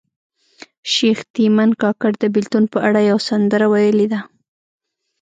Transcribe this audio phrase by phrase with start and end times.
[0.93, 4.19] شیخ تیمن کاکړ د بیلتون په اړه یوه سندره ویلې ده